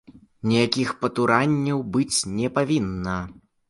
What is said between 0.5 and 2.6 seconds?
Ніякіх патуранняў быць не